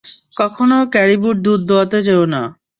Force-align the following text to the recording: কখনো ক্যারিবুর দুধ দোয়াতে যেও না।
কখনো 0.39 0.77
ক্যারিবুর 0.93 1.35
দুধ 1.45 1.61
দোয়াতে 1.69 1.97
যেও 2.07 2.23
না। 2.33 2.41